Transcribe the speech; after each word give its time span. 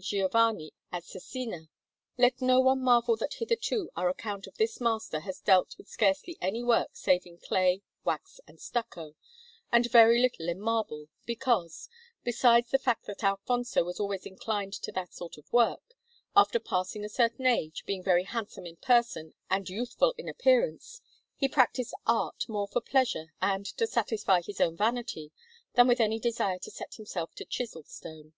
Giovanni 0.00 0.72
at 0.90 1.04
Cesena. 1.04 1.68
Let 2.18 2.42
no 2.42 2.58
one 2.58 2.82
marvel 2.82 3.16
that 3.18 3.34
hitherto 3.34 3.88
our 3.94 4.08
account 4.08 4.48
of 4.48 4.56
this 4.56 4.80
master 4.80 5.20
has 5.20 5.38
dealt 5.40 5.78
with 5.78 5.86
scarcely 5.86 6.36
any 6.40 6.64
work 6.64 6.88
save 6.96 7.24
in 7.24 7.38
clay, 7.38 7.82
wax, 8.02 8.40
and 8.48 8.60
stucco, 8.60 9.14
and 9.70 9.88
very 9.88 10.20
little 10.20 10.48
in 10.48 10.60
marble, 10.60 11.08
because 11.24 11.88
besides 12.24 12.72
the 12.72 12.80
fact 12.80 13.06
that 13.06 13.22
Alfonso 13.22 13.84
was 13.84 14.00
always 14.00 14.26
inclined 14.26 14.72
to 14.72 14.90
that 14.90 15.14
sort 15.14 15.38
of 15.38 15.52
work 15.52 15.94
after 16.34 16.58
passing 16.58 17.04
a 17.04 17.08
certain 17.08 17.46
age, 17.46 17.84
being 17.86 18.02
very 18.02 18.24
handsome 18.24 18.66
in 18.66 18.74
person 18.78 19.34
and 19.48 19.70
youthful 19.70 20.14
in 20.18 20.28
appearance, 20.28 21.00
he 21.36 21.46
practised 21.46 21.94
art 22.08 22.48
more 22.48 22.66
for 22.66 22.80
pleasure 22.80 23.32
and 23.40 23.64
to 23.66 23.86
satisfy 23.86 24.40
his 24.42 24.60
own 24.60 24.76
vanity 24.76 25.30
than 25.74 25.86
with 25.86 26.00
any 26.00 26.18
desire 26.18 26.58
to 26.58 26.72
set 26.72 26.94
himself 26.96 27.36
to 27.36 27.44
chisel 27.44 27.84
stone. 27.84 28.32